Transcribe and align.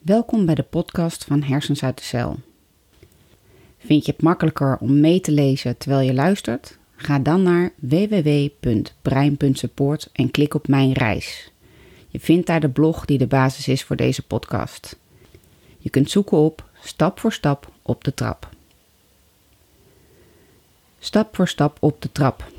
Welkom 0.00 0.46
bij 0.46 0.54
de 0.54 0.62
podcast 0.62 1.24
van 1.24 1.42
Hersens 1.42 1.82
uit 1.82 1.96
de 1.96 2.02
Cel. 2.04 2.36
Vind 3.78 4.06
je 4.06 4.12
het 4.12 4.22
makkelijker 4.22 4.78
om 4.78 5.00
mee 5.00 5.20
te 5.20 5.32
lezen 5.32 5.76
terwijl 5.76 6.06
je 6.06 6.14
luistert? 6.14 6.78
Ga 6.96 7.18
dan 7.18 7.42
naar 7.42 7.72
www.brein.support 7.76 10.08
en 10.12 10.30
klik 10.30 10.54
op 10.54 10.68
Mijn 10.68 10.92
Reis. 10.92 11.52
Je 12.08 12.20
vindt 12.20 12.46
daar 12.46 12.60
de 12.60 12.68
blog 12.68 13.04
die 13.04 13.18
de 13.18 13.26
basis 13.26 13.68
is 13.68 13.84
voor 13.84 13.96
deze 13.96 14.26
podcast. 14.26 14.96
Je 15.78 15.90
kunt 15.90 16.10
zoeken 16.10 16.38
op 16.38 16.68
Stap 16.82 17.20
voor 17.20 17.32
Stap 17.32 17.72
op 17.82 18.04
de 18.04 18.14
trap. 18.14 18.48
Stap 20.98 21.36
voor 21.36 21.48
stap 21.48 21.76
op 21.80 22.02
de 22.02 22.12
trap. 22.12 22.50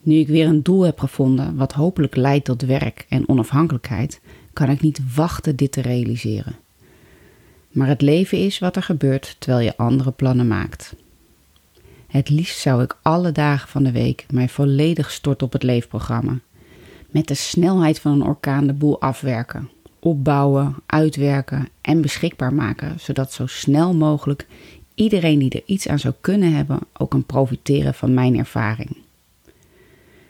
Nu 0.00 0.14
ik 0.14 0.28
weer 0.28 0.46
een 0.46 0.62
doel 0.62 0.82
heb 0.82 0.98
gevonden 0.98 1.56
wat 1.56 1.72
hopelijk 1.72 2.16
leidt 2.16 2.44
tot 2.44 2.62
werk 2.62 3.06
en 3.08 3.28
onafhankelijkheid, 3.28 4.20
kan 4.52 4.70
ik 4.70 4.80
niet 4.80 5.14
wachten 5.14 5.56
dit 5.56 5.72
te 5.72 5.80
realiseren. 5.80 6.56
Maar 7.70 7.88
het 7.88 8.00
leven 8.00 8.38
is 8.38 8.58
wat 8.58 8.76
er 8.76 8.82
gebeurt 8.82 9.36
terwijl 9.38 9.64
je 9.64 9.76
andere 9.76 10.10
plannen 10.10 10.46
maakt. 10.46 10.94
Het 12.06 12.28
liefst 12.28 12.58
zou 12.58 12.82
ik 12.82 12.96
alle 13.02 13.32
dagen 13.32 13.68
van 13.68 13.82
de 13.82 13.92
week 13.92 14.26
mij 14.30 14.48
volledig 14.48 15.10
storten 15.10 15.46
op 15.46 15.52
het 15.52 15.62
leefprogramma. 15.62 16.38
Met 17.10 17.28
de 17.28 17.34
snelheid 17.34 18.00
van 18.00 18.12
een 18.12 18.26
orkaan 18.26 18.66
de 18.66 18.72
boel 18.72 19.00
afwerken, 19.00 19.70
opbouwen, 19.98 20.74
uitwerken 20.86 21.68
en 21.80 22.00
beschikbaar 22.00 22.54
maken, 22.54 23.00
zodat 23.00 23.32
zo 23.32 23.46
snel 23.46 23.94
mogelijk 23.94 24.46
iedereen 24.94 25.38
die 25.38 25.50
er 25.50 25.62
iets 25.66 25.88
aan 25.88 25.98
zou 25.98 26.14
kunnen 26.20 26.52
hebben 26.52 26.78
ook 26.92 27.10
kan 27.10 27.24
profiteren 27.24 27.94
van 27.94 28.14
mijn 28.14 28.38
ervaring. 28.38 28.96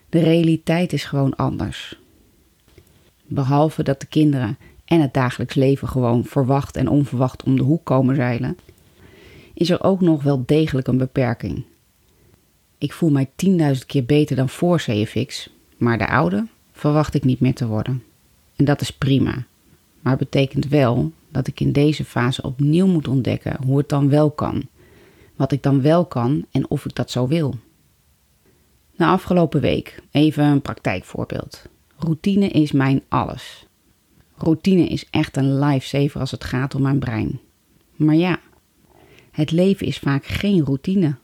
De 0.09 0.21
realiteit 0.21 0.93
is 0.93 1.05
gewoon 1.05 1.37
anders. 1.37 2.01
Behalve 3.35 3.83
dat 3.83 4.01
de 4.01 4.07
kinderen 4.07 4.59
en 4.85 5.01
het 5.01 5.15
dagelijks 5.15 5.55
leven 5.55 5.89
gewoon 5.89 6.25
verwacht 6.25 6.77
en 6.77 6.89
onverwacht 6.89 7.43
om 7.43 7.57
de 7.57 7.63
hoek 7.63 7.85
komen 7.85 8.17
zeilen, 8.17 8.59
is 9.55 9.71
er 9.71 9.83
ook 9.83 10.01
nog 10.01 10.23
wel 10.23 10.43
degelijk 10.47 10.87
een 10.87 10.99
beperking. 10.99 11.65
Ik 12.79 12.93
voel 12.93 13.11
mij 13.11 13.31
10.000 13.47 13.87
keer 13.87 14.05
beter 14.05 14.37
dan 14.37 14.49
voor 14.49 14.77
CFX, 14.77 15.51
maar 15.77 15.99
de 15.99 16.09
oude 16.09 16.47
verwacht 16.73 17.15
ik 17.15 17.25
niet 17.25 17.41
meer 17.41 17.55
te 17.55 17.67
worden. 17.67 18.03
En 18.57 18.65
dat 18.65 18.81
is 18.81 18.93
prima. 18.93 19.45
Maar 20.01 20.17
betekent 20.17 20.69
wel 20.69 21.13
dat 21.29 21.47
ik 21.47 21.61
in 21.61 21.73
deze 21.73 22.05
fase 22.05 22.43
opnieuw 22.43 22.87
moet 22.87 23.09
ontdekken 23.09 23.57
hoe 23.65 23.79
het 23.79 23.89
dan 23.89 24.09
wel 24.09 24.31
kan. 24.31 24.69
Wat 25.37 25.53
ik 25.53 25.63
dan 25.63 25.83
wel 25.83 26.05
kan 26.05 26.45
en 26.51 26.71
of 26.71 26.85
ik 26.85 26.95
dat 26.95 27.11
zo 27.11 27.27
wil. 27.27 27.55
Na 28.97 29.11
afgelopen 29.11 29.61
week, 29.61 30.03
even 30.11 30.45
een 30.45 30.63
praktijkvoorbeeld. 30.63 31.63
Routine 32.03 32.49
is 32.49 32.73
mijn 32.73 33.03
alles. 33.09 33.67
Routine 34.37 34.87
is 34.87 35.07
echt 35.11 35.37
een 35.37 35.59
lifesaver 35.59 36.21
als 36.21 36.31
het 36.31 36.45
gaat 36.45 36.75
om 36.75 36.83
mijn 36.83 36.99
brein. 36.99 37.41
Maar 37.97 38.15
ja, 38.15 38.41
het 39.31 39.51
leven 39.51 39.87
is 39.87 39.99
vaak 39.99 40.25
geen 40.25 40.65
routine. 40.65 41.15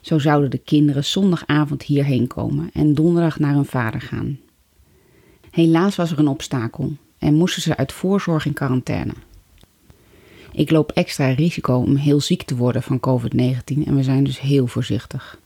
Zo 0.00 0.18
zouden 0.18 0.50
de 0.50 0.58
kinderen 0.58 1.04
zondagavond 1.04 1.82
hierheen 1.82 2.26
komen 2.26 2.70
en 2.72 2.94
donderdag 2.94 3.38
naar 3.38 3.54
hun 3.54 3.64
vader 3.64 4.00
gaan. 4.00 4.38
Helaas 5.50 5.96
was 5.96 6.10
er 6.10 6.18
een 6.18 6.28
obstakel 6.28 6.92
en 7.18 7.34
moesten 7.34 7.62
ze 7.62 7.76
uit 7.76 7.92
voorzorg 7.92 8.46
in 8.46 8.52
quarantaine. 8.52 9.12
Ik 10.52 10.70
loop 10.70 10.90
extra 10.90 11.28
risico 11.28 11.74
om 11.74 11.96
heel 11.96 12.20
ziek 12.20 12.42
te 12.42 12.56
worden 12.56 12.82
van 12.82 13.00
COVID-19 13.00 13.86
en 13.86 13.96
we 13.96 14.02
zijn 14.02 14.24
dus 14.24 14.40
heel 14.40 14.66
voorzichtig. 14.66 15.38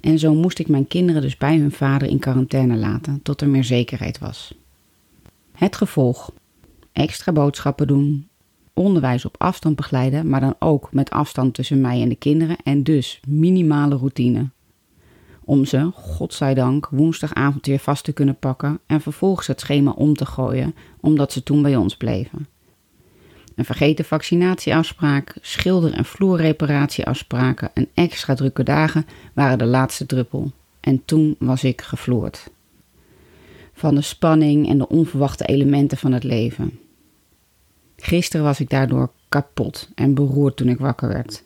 En 0.00 0.18
zo 0.18 0.34
moest 0.34 0.58
ik 0.58 0.68
mijn 0.68 0.86
kinderen 0.86 1.22
dus 1.22 1.36
bij 1.36 1.58
hun 1.58 1.72
vader 1.72 2.08
in 2.08 2.18
quarantaine 2.18 2.76
laten 2.76 3.22
tot 3.22 3.40
er 3.40 3.48
meer 3.48 3.64
zekerheid 3.64 4.18
was. 4.18 4.54
Het 5.52 5.76
gevolg: 5.76 6.32
extra 6.92 7.32
boodschappen 7.32 7.86
doen, 7.86 8.28
onderwijs 8.74 9.24
op 9.24 9.34
afstand 9.38 9.76
begeleiden, 9.76 10.28
maar 10.28 10.40
dan 10.40 10.54
ook 10.58 10.92
met 10.92 11.10
afstand 11.10 11.54
tussen 11.54 11.80
mij 11.80 12.02
en 12.02 12.08
de 12.08 12.16
kinderen 12.16 12.56
en 12.64 12.82
dus 12.82 13.20
minimale 13.28 13.96
routine. 13.96 14.48
Om 15.44 15.64
ze, 15.64 15.90
godzijdank, 15.94 16.88
woensdagavond 16.90 17.66
weer 17.66 17.78
vast 17.78 18.04
te 18.04 18.12
kunnen 18.12 18.38
pakken 18.38 18.80
en 18.86 19.00
vervolgens 19.00 19.46
het 19.46 19.60
schema 19.60 19.90
om 19.90 20.14
te 20.14 20.26
gooien, 20.26 20.74
omdat 21.00 21.32
ze 21.32 21.42
toen 21.42 21.62
bij 21.62 21.76
ons 21.76 21.96
bleven. 21.96 22.46
Een 23.60 23.66
vergeten 23.66 24.04
vaccinatieafspraak, 24.04 25.34
schilder- 25.40 25.92
en 25.92 26.04
vloerreparatieafspraken 26.04 27.70
en 27.74 27.88
extra 27.94 28.34
drukke 28.34 28.62
dagen 28.62 29.06
waren 29.32 29.58
de 29.58 29.64
laatste 29.64 30.06
druppel. 30.06 30.52
En 30.80 31.04
toen 31.04 31.36
was 31.38 31.64
ik 31.64 31.80
gevloerd. 31.80 32.50
Van 33.72 33.94
de 33.94 34.00
spanning 34.00 34.68
en 34.68 34.78
de 34.78 34.88
onverwachte 34.88 35.44
elementen 35.44 35.98
van 35.98 36.12
het 36.12 36.24
leven. 36.24 36.78
Gisteren 37.96 38.44
was 38.44 38.60
ik 38.60 38.70
daardoor 38.70 39.10
kapot 39.28 39.88
en 39.94 40.14
beroerd 40.14 40.56
toen 40.56 40.68
ik 40.68 40.78
wakker 40.78 41.08
werd. 41.08 41.44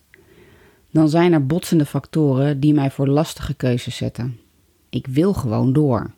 Dan 0.91 1.09
zijn 1.09 1.33
er 1.33 1.47
botsende 1.47 1.87
factoren 1.87 2.61
die 2.61 2.75
mij 2.75 2.91
voor 2.91 3.09
lastige 3.09 3.55
keuzes 3.55 3.97
zetten. 3.97 4.39
Ik 4.91 5.07
wil 5.07 5.33
gewoon 5.33 5.73
door. 5.73 6.11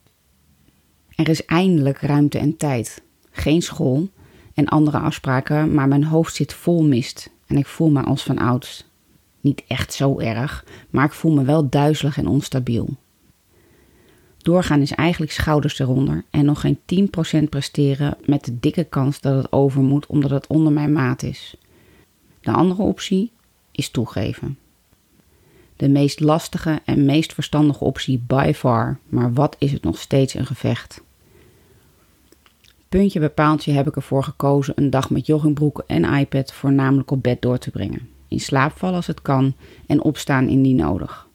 Er 1.15 1.29
is 1.29 1.45
eindelijk 1.45 1.99
ruimte 1.99 2.39
en 2.39 2.57
tijd. 2.57 3.03
Geen 3.31 3.63
school, 3.63 4.09
en 4.57 4.69
andere 4.69 4.99
afspraken, 4.99 5.75
maar 5.75 5.89
mijn 5.89 6.05
hoofd 6.05 6.35
zit 6.35 6.55
vol 6.55 6.85
mist 6.85 7.31
en 7.47 7.57
ik 7.57 7.67
voel 7.67 7.91
me 7.91 8.03
als 8.03 8.23
van 8.23 8.39
ouds. 8.39 8.85
Niet 9.41 9.63
echt 9.69 9.93
zo 9.93 10.19
erg, 10.19 10.65
maar 10.91 11.05
ik 11.05 11.13
voel 11.13 11.33
me 11.33 11.45
wel 11.45 11.69
duizelig 11.69 12.19
en 12.19 12.27
onstabiel. 12.27 12.97
Doorgaan 14.39 14.81
is 14.81 14.93
eigenlijk 14.93 15.33
schouders 15.33 15.79
eronder 15.79 16.25
en 16.31 16.45
nog 16.45 16.61
geen 16.61 16.79
10% 17.45 17.49
presteren 17.49 18.17
met 18.25 18.45
de 18.45 18.61
dikke 18.61 18.85
kans 18.85 19.21
dat 19.21 19.37
het 19.43 19.53
over 19.53 19.83
moet 19.83 20.07
omdat 20.07 20.31
het 20.31 20.47
onder 20.47 20.73
mijn 20.73 20.93
maat 20.93 21.23
is. 21.23 21.57
De 22.41 22.53
andere 22.53 22.83
optie 22.83 23.33
is 23.73 23.91
toegeven. 23.91 24.59
De 25.77 25.89
meest 25.89 26.21
lastige 26.21 26.81
en 26.85 27.05
meest 27.05 27.33
verstandige 27.33 27.85
optie 27.85 28.25
by 28.27 28.53
far, 28.55 28.99
maar 29.09 29.33
wat 29.33 29.57
is 29.59 29.73
het 29.73 29.83
nog 29.83 29.99
steeds 29.99 30.35
een 30.35 30.47
gevecht? 30.47 31.01
Puntje 32.89 33.19
bij 33.19 33.31
paaltje 33.31 33.73
heb 33.73 33.87
ik 33.87 33.97
ervoor 33.97 34.25
gekozen 34.25 34.75
een 34.77 34.91
dag 34.91 35.11
met 35.11 35.27
joggingbroek 35.27 35.85
en 35.87 36.05
iPad 36.05 36.53
voornamelijk 36.53 37.11
op 37.11 37.23
bed 37.23 37.43
door 37.43 37.59
te 37.59 37.71
brengen. 37.71 38.09
In 38.29 38.41
slaap 38.41 38.73
vallen 38.77 38.97
als 38.97 39.07
het 39.07 39.23
kan 39.23 39.55
en 39.87 40.03
opstaan 40.03 40.49
indien 40.49 40.77
nodig. 40.77 41.27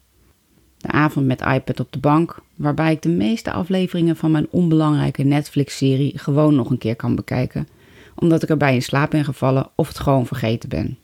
De 0.76 0.88
avond 0.88 1.26
met 1.26 1.40
iPad 1.40 1.80
op 1.80 1.92
de 1.92 1.98
bank, 1.98 2.38
waarbij 2.56 2.92
ik 2.92 3.02
de 3.02 3.08
meeste 3.08 3.52
afleveringen 3.52 4.16
van 4.16 4.30
mijn 4.30 4.46
onbelangrijke 4.50 5.22
Netflix-serie 5.22 6.18
gewoon 6.18 6.54
nog 6.54 6.70
een 6.70 6.78
keer 6.78 6.96
kan 6.96 7.14
bekijken, 7.14 7.68
omdat 8.14 8.42
ik 8.42 8.48
erbij 8.48 8.74
in 8.74 8.82
slaap 8.82 9.10
ben 9.10 9.24
gevallen 9.24 9.68
of 9.74 9.88
het 9.88 9.98
gewoon 9.98 10.26
vergeten 10.26 10.68
ben. 10.68 10.98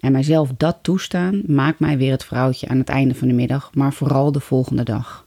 En 0.00 0.12
mijzelf 0.12 0.50
dat 0.56 0.78
toestaan 0.82 1.42
maakt 1.46 1.78
mij 1.78 1.98
weer 1.98 2.10
het 2.10 2.24
vrouwtje 2.24 2.68
aan 2.68 2.78
het 2.78 2.88
einde 2.88 3.14
van 3.14 3.28
de 3.28 3.34
middag, 3.34 3.70
maar 3.74 3.92
vooral 3.92 4.32
de 4.32 4.40
volgende 4.40 4.82
dag. 4.82 5.26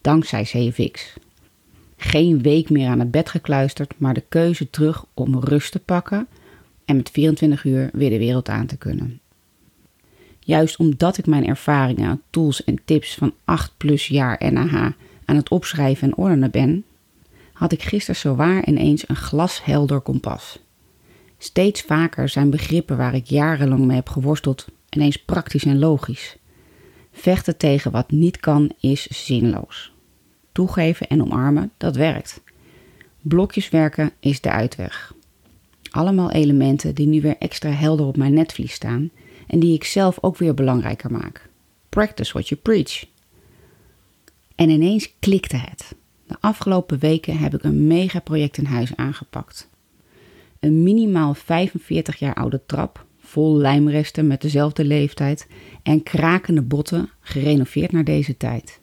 Dankzij 0.00 0.42
CFX. 0.42 1.14
Geen 2.02 2.42
week 2.42 2.70
meer 2.70 2.88
aan 2.88 2.98
het 2.98 3.10
bed 3.10 3.28
gekluisterd, 3.28 3.94
maar 3.96 4.14
de 4.14 4.24
keuze 4.28 4.70
terug 4.70 5.04
om 5.14 5.38
rust 5.38 5.72
te 5.72 5.78
pakken 5.78 6.28
en 6.84 6.96
met 6.96 7.10
24 7.10 7.64
uur 7.64 7.90
weer 7.92 8.10
de 8.10 8.18
wereld 8.18 8.48
aan 8.48 8.66
te 8.66 8.76
kunnen. 8.76 9.20
Juist 10.38 10.76
omdat 10.76 11.18
ik 11.18 11.26
mijn 11.26 11.46
ervaringen, 11.46 12.22
tools 12.30 12.64
en 12.64 12.80
tips 12.84 13.14
van 13.14 13.34
8 13.44 13.72
plus 13.76 14.06
jaar 14.06 14.52
NAH 14.52 14.92
aan 15.24 15.36
het 15.36 15.48
opschrijven 15.48 16.08
en 16.08 16.16
ordenen 16.16 16.50
ben, 16.50 16.84
had 17.52 17.72
ik 17.72 17.82
gisteren 17.82 18.20
zowaar 18.20 18.66
ineens 18.66 19.08
een 19.08 19.16
glashelder 19.16 20.00
kompas. 20.00 20.58
Steeds 21.38 21.82
vaker 21.82 22.28
zijn 22.28 22.50
begrippen 22.50 22.96
waar 22.96 23.14
ik 23.14 23.26
jarenlang 23.26 23.84
mee 23.84 23.96
heb 23.96 24.08
geworsteld 24.08 24.66
ineens 24.90 25.16
praktisch 25.16 25.64
en 25.64 25.78
logisch. 25.78 26.36
Vechten 27.12 27.56
tegen 27.56 27.90
wat 27.90 28.10
niet 28.10 28.36
kan 28.36 28.70
is 28.80 29.06
zinloos. 29.06 29.92
Toegeven 30.52 31.08
en 31.08 31.22
omarmen, 31.22 31.70
dat 31.76 31.96
werkt. 31.96 32.40
Blokjes 33.20 33.68
werken 33.68 34.12
is 34.20 34.40
de 34.40 34.50
uitweg. 34.50 35.14
Allemaal 35.90 36.30
elementen 36.30 36.94
die 36.94 37.06
nu 37.06 37.20
weer 37.20 37.36
extra 37.38 37.70
helder 37.70 38.06
op 38.06 38.16
mijn 38.16 38.34
netvlies 38.34 38.72
staan 38.72 39.10
en 39.46 39.60
die 39.60 39.74
ik 39.74 39.84
zelf 39.84 40.18
ook 40.20 40.36
weer 40.36 40.54
belangrijker 40.54 41.12
maak. 41.12 41.48
Practice 41.88 42.32
what 42.32 42.48
you 42.48 42.60
preach. 42.60 43.04
En 44.54 44.70
ineens 44.70 45.14
klikte 45.18 45.56
het. 45.56 45.94
De 46.26 46.36
afgelopen 46.40 46.98
weken 46.98 47.38
heb 47.38 47.54
ik 47.54 47.62
een 47.62 47.86
megaproject 47.86 48.56
in 48.56 48.64
huis 48.64 48.96
aangepakt. 48.96 49.68
Een 50.60 50.82
minimaal 50.82 51.34
45 51.34 52.18
jaar 52.18 52.34
oude 52.34 52.60
trap, 52.66 53.04
vol 53.18 53.56
lijmresten 53.56 54.26
met 54.26 54.40
dezelfde 54.40 54.84
leeftijd 54.84 55.46
en 55.82 56.02
krakende 56.02 56.62
botten, 56.62 57.10
gerenoveerd 57.20 57.92
naar 57.92 58.04
deze 58.04 58.36
tijd. 58.36 58.79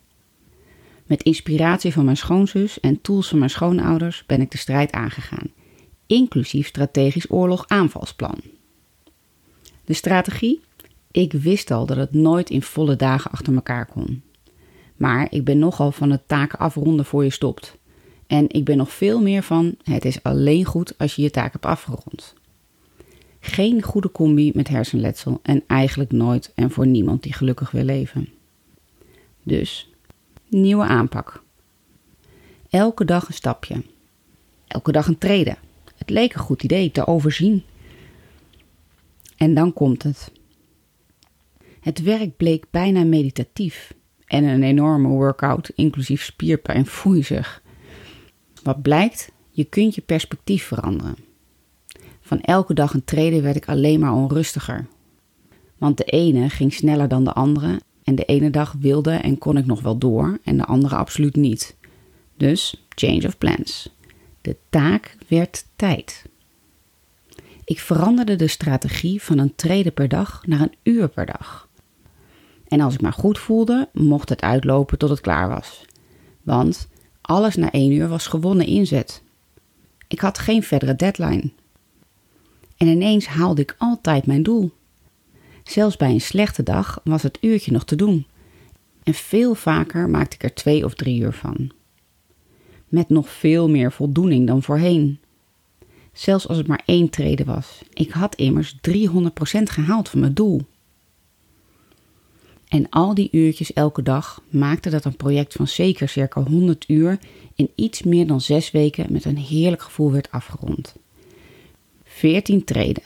Met 1.08 1.24
inspiratie 1.24 1.94
van 1.94 2.06
mijn 2.06 2.18
schoonzus 2.18 2.80
en 2.80 3.02
tools 3.02 3.28
van 3.28 3.38
mijn 3.38 3.50
schoonouders 3.50 4.24
ben 4.26 4.42
ik 4.42 4.52
de 4.52 4.58
strijd 4.58 4.92
aangegaan, 4.92 5.52
inclusief 6.06 6.68
strategisch 6.68 7.32
oorlog-aanvalsplan. 7.32 8.42
De 9.86 9.94
strategie? 9.94 10.62
Ik 11.12 11.34
wist 11.34 11.72
al 11.72 11.86
dat 11.86 11.98
het 11.98 12.14
nooit 12.14 12.50
in 12.50 12.62
volle 12.62 12.96
dagen 12.96 13.32
achter 13.32 13.54
elkaar 13.54 13.86
kon. 13.86 14.22
Maar 14.96 15.28
ik 15.30 15.44
ben 15.44 15.60
nogal 15.60 15.92
van 15.92 16.12
het 16.12 16.28
taken 16.28 16.60
afronden 16.60 17.06
voor 17.06 17.24
je 17.24 17.30
stopt. 17.30 17.78
En 18.28 18.46
ik 18.50 18.66
ben 18.66 18.78
nog 18.78 18.92
veel 18.92 19.22
meer 19.22 19.44
van: 19.44 19.76
het 19.84 20.06
is 20.06 20.24
alleen 20.24 20.66
goed 20.66 20.98
als 20.98 21.16
je 21.16 21.22
je 21.22 21.30
taak 21.30 21.52
hebt 21.52 21.66
afgerond. 21.66 22.34
Geen 23.40 23.82
goede 23.82 24.12
combi 24.12 24.52
met 24.54 24.68
hersenletsel 24.68 25.40
en 25.42 25.64
eigenlijk 25.68 26.12
nooit 26.12 26.52
en 26.56 26.72
voor 26.72 26.88
niemand 26.88 27.24
die 27.24 27.34
gelukkig 27.34 27.72
wil 27.72 27.84
leven. 27.84 28.30
Dus, 29.44 29.90
nieuwe 30.50 30.86
aanpak. 30.86 31.44
Elke 32.70 33.06
dag 33.06 33.28
een 33.28 33.34
stapje. 33.34 33.84
Elke 34.68 34.92
dag 34.92 35.08
een 35.08 35.18
treden. 35.18 35.58
Het 35.96 36.10
leek 36.10 36.34
een 36.34 36.40
goed 36.40 36.64
idee 36.64 36.92
te 36.92 37.08
overzien. 37.08 37.64
En 39.38 39.54
dan 39.54 39.74
komt 39.74 40.04
het. 40.04 40.32
Het 41.80 42.02
werk 42.02 42.38
bleek 42.38 42.66
bijna 42.72 43.04
meditatief 43.04 43.94
en 44.26 44.44
een 44.44 44.64
enorme 44.64 45.08
workout, 45.08 45.72
inclusief 45.76 46.24
spierpijn, 46.24 46.86
zich. 47.24 47.62
Wat 48.64 48.82
blijkt, 48.82 49.32
je 49.50 49.64
kunt 49.64 49.96
je 49.96 50.02
perspectief 50.02 50.64
veranderen. 50.64 51.16
Van 52.22 52.42
elke 52.42 52.74
dag 52.74 52.94
een 52.94 53.06
treden 53.06 53.44
werd 53.44 53.56
ik 53.56 53.68
alleen 53.68 54.00
maar 54.00 54.14
onrustiger. 54.14 54.88
Want 55.78 55.98
de 55.98 56.04
ene 56.04 56.50
ging 56.50 56.74
sneller 56.74 57.08
dan 57.08 57.24
de 57.24 57.34
andere 57.34 57.80
en 58.08 58.16
de 58.16 58.26
ene 58.26 58.50
dag 58.50 58.76
wilde 58.80 59.12
en 59.12 59.38
kon 59.38 59.58
ik 59.58 59.66
nog 59.66 59.82
wel 59.82 59.98
door 59.98 60.40
en 60.44 60.58
de 60.58 60.66
andere 60.66 60.96
absoluut 60.96 61.36
niet. 61.36 61.76
Dus 62.38 62.86
change 62.90 63.28
of 63.28 63.38
plans. 63.38 63.90
De 64.42 64.56
taak 64.70 65.18
werd 65.28 65.66
tijd. 65.76 66.26
Ik 67.64 67.80
veranderde 67.80 68.36
de 68.36 68.48
strategie 68.48 69.22
van 69.22 69.38
een 69.38 69.56
treden 69.56 69.94
per 69.94 70.08
dag 70.08 70.44
naar 70.46 70.62
een 70.62 70.76
uur 70.84 71.08
per 71.08 71.26
dag. 71.26 71.70
En 72.68 72.82
als 72.82 72.94
ik 72.94 73.02
maar 73.02 73.14
goed 73.14 73.40
voelde, 73.40 73.90
mocht 73.94 74.30
het 74.30 74.42
uitlopen 74.42 74.98
tot 74.98 75.10
het 75.10 75.22
klaar 75.22 75.50
was. 75.50 75.86
Want 76.44 76.88
alles 77.22 77.56
na 77.56 77.72
één 77.72 77.92
uur 77.92 78.08
was 78.08 78.28
gewonnen 78.28 78.66
inzet. 78.66 79.24
Ik 80.08 80.20
had 80.20 80.40
geen 80.40 80.64
verdere 80.64 80.96
deadline. 80.96 81.52
En 82.78 82.88
ineens 82.88 83.26
haalde 83.26 83.62
ik 83.62 83.76
altijd 83.78 84.26
mijn 84.26 84.44
doel. 84.44 84.72
Zelfs 85.68 85.98
bij 85.98 86.10
een 86.12 86.22
slechte 86.22 86.64
dag 86.64 87.00
was 87.04 87.24
het 87.24 87.38
uurtje 87.42 87.72
nog 87.72 87.86
te 87.86 87.96
doen. 87.96 88.26
En 89.04 89.14
veel 89.14 89.56
vaker 89.56 90.10
maakte 90.10 90.36
ik 90.36 90.44
er 90.44 90.54
twee 90.54 90.86
of 90.86 90.94
drie 90.94 91.22
uur 91.22 91.34
van. 91.34 91.72
Met 92.88 93.10
nog 93.10 93.30
veel 93.30 93.70
meer 93.70 93.92
voldoening 93.92 94.48
dan 94.48 94.64
voorheen. 94.64 95.20
Zelfs 96.14 96.48
als 96.48 96.58
het 96.58 96.68
maar 96.68 96.82
één 96.86 97.10
treden 97.10 97.46
was. 97.46 97.82
Ik 97.94 98.12
had 98.12 98.36
immers 98.36 98.76
300% 98.76 98.80
gehaald 99.64 100.10
van 100.10 100.20
mijn 100.20 100.34
doel. 100.34 100.62
En 102.68 102.90
al 102.90 103.14
die 103.14 103.30
uurtjes 103.32 103.74
elke 103.74 104.04
dag 104.04 104.42
maakte 104.50 104.90
dat 104.90 105.06
een 105.06 105.16
project 105.16 105.54
van 105.54 105.68
zeker 105.68 106.10
circa 106.10 106.42
100 106.42 106.90
uur 106.90 107.20
in 107.56 107.70
iets 107.76 108.04
meer 108.04 108.28
dan 108.28 108.42
zes 108.42 108.72
weken 108.72 109.06
met 109.10 109.26
een 109.26 109.38
heerlijk 109.38 109.82
gevoel 109.82 110.12
werd 110.12 110.32
afgerond. 110.32 110.96
14 112.04 112.64
treden, 112.64 113.04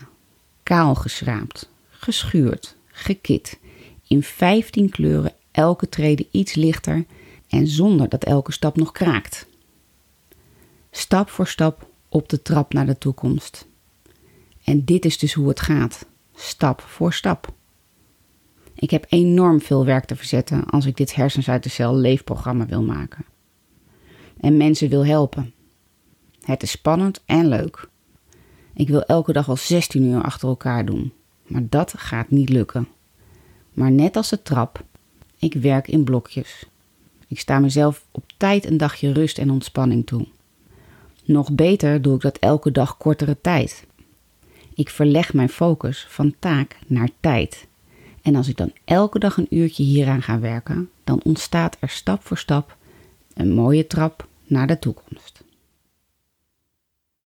kaal 0.63 0.95
geschraapt, 0.95 1.69
geschuurd, 2.01 2.75
gekit, 2.85 3.59
in 4.07 4.23
15 4.23 4.89
kleuren 4.89 5.33
elke 5.51 5.89
trede 5.89 6.27
iets 6.31 6.53
lichter 6.53 7.05
en 7.47 7.67
zonder 7.67 8.09
dat 8.09 8.23
elke 8.23 8.51
stap 8.51 8.75
nog 8.75 8.91
kraakt. 8.91 9.47
Stap 10.91 11.29
voor 11.29 11.47
stap 11.47 11.87
op 12.09 12.29
de 12.29 12.41
trap 12.41 12.73
naar 12.73 12.85
de 12.85 12.97
toekomst. 12.97 13.67
En 14.63 14.85
dit 14.85 15.05
is 15.05 15.17
dus 15.17 15.33
hoe 15.33 15.47
het 15.47 15.59
gaat, 15.59 16.05
stap 16.35 16.81
voor 16.81 17.13
stap. 17.13 17.53
Ik 18.75 18.89
heb 18.89 19.05
enorm 19.09 19.61
veel 19.61 19.85
werk 19.85 20.05
te 20.05 20.15
verzetten 20.15 20.65
als 20.65 20.85
ik 20.85 20.97
dit 20.97 21.15
hersens 21.15 21.49
uit 21.49 21.63
de 21.63 21.69
cel 21.69 21.95
leefprogramma 21.95 22.65
wil 22.65 22.83
maken. 22.83 23.25
En 24.39 24.57
mensen 24.57 24.89
wil 24.89 25.05
helpen. 25.05 25.53
Het 26.41 26.63
is 26.63 26.71
spannend 26.71 27.21
en 27.25 27.47
leuk. 27.47 27.89
Ik 28.73 28.87
wil 28.87 29.03
elke 29.03 29.33
dag 29.33 29.49
al 29.49 29.57
16 29.57 30.03
uur 30.03 30.21
achter 30.21 30.47
elkaar 30.47 30.85
doen, 30.85 31.13
maar 31.51 31.65
dat 31.69 31.93
gaat 31.97 32.29
niet 32.29 32.49
lukken. 32.49 32.87
Maar 33.73 33.91
net 33.91 34.15
als 34.15 34.29
de 34.29 34.41
trap, 34.41 34.83
ik 35.37 35.53
werk 35.53 35.87
in 35.87 36.03
blokjes. 36.03 36.65
Ik 37.27 37.39
sta 37.39 37.59
mezelf 37.59 38.05
op 38.11 38.23
tijd 38.37 38.65
een 38.65 38.77
dagje 38.77 39.11
rust 39.11 39.37
en 39.37 39.49
ontspanning 39.49 40.05
toe. 40.05 40.27
Nog 41.23 41.51
beter 41.51 42.01
doe 42.01 42.15
ik 42.15 42.21
dat 42.21 42.37
elke 42.37 42.71
dag 42.71 42.97
kortere 42.97 43.37
tijd. 43.41 43.85
Ik 44.73 44.89
verleg 44.89 45.33
mijn 45.33 45.49
focus 45.49 46.05
van 46.09 46.35
taak 46.39 46.77
naar 46.87 47.09
tijd. 47.19 47.67
En 48.21 48.35
als 48.35 48.47
ik 48.47 48.57
dan 48.57 48.71
elke 48.83 49.19
dag 49.19 49.37
een 49.37 49.55
uurtje 49.55 49.83
hieraan 49.83 50.21
ga 50.21 50.39
werken, 50.39 50.89
dan 51.03 51.21
ontstaat 51.23 51.77
er 51.79 51.89
stap 51.89 52.23
voor 52.23 52.37
stap 52.37 52.77
een 53.33 53.51
mooie 53.51 53.87
trap 53.87 54.27
naar 54.45 54.67
de 54.67 54.79
toekomst. 54.79 55.43